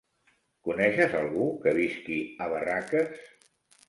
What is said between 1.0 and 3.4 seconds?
algú que visqui a Barraques?